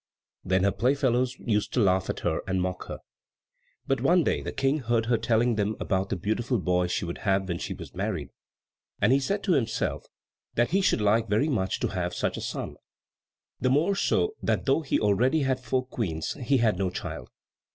Then 0.43 0.63
her 0.63 0.71
playfellows 0.71 1.37
used 1.37 1.73
to 1.73 1.79
laugh 1.79 2.09
at 2.09 2.21
her 2.21 2.41
and 2.47 2.59
mock 2.59 2.87
her. 2.87 3.01
But 3.85 4.01
one 4.01 4.23
day 4.23 4.41
the 4.41 4.51
King 4.51 4.79
heard 4.79 5.05
her 5.05 5.17
telling 5.19 5.57
them 5.57 5.75
about 5.79 6.09
the 6.09 6.15
beautiful 6.15 6.57
boy 6.57 6.87
she 6.87 7.05
would 7.05 7.19
have 7.19 7.47
when 7.47 7.59
she 7.59 7.75
was 7.75 7.93
married, 7.93 8.31
and 8.99 9.13
he 9.13 9.19
said 9.19 9.43
to 9.43 9.51
himself 9.53 10.07
he 10.69 10.81
should 10.81 11.01
like 11.01 11.29
very 11.29 11.49
much 11.49 11.79
to 11.81 11.89
have 11.89 12.15
such 12.15 12.35
a 12.35 12.41
son; 12.41 12.77
the 13.59 13.69
more 13.69 13.95
so 13.95 14.33
that 14.41 14.65
though 14.65 14.81
he 14.81 14.95
had 14.95 15.03
already 15.03 15.43
four 15.53 15.85
Queens 15.85 16.35
he 16.45 16.57
had 16.57 16.79
no 16.79 16.89
child. 16.89 17.29